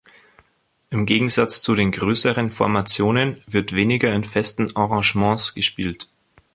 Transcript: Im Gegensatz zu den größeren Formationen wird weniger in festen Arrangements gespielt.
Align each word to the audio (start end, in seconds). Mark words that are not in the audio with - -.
Im 0.89 1.05
Gegensatz 1.05 1.61
zu 1.61 1.75
den 1.75 1.91
größeren 1.91 2.49
Formationen 2.49 3.39
wird 3.45 3.71
weniger 3.75 4.11
in 4.11 4.23
festen 4.23 4.75
Arrangements 4.75 5.53
gespielt. 5.53 6.09